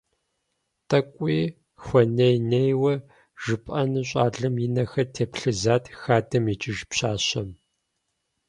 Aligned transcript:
ТӀэкӀуи 0.89 1.39
хуэней-нейуэ 1.83 2.93
жыпӀэну 3.43 4.07
щӏалэм 4.09 4.55
и 4.65 4.67
нэхэр 4.75 5.07
теплъызат 5.15 5.83
хадэм 5.99 6.45
икӀыж 6.53 6.79
пщащэм. 6.89 7.49